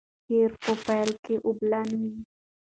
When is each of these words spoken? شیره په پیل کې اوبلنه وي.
شیره 0.23 0.57
په 0.63 0.71
پیل 0.85 1.09
کې 1.23 1.35
اوبلنه 1.47 1.95
وي. 2.01 2.13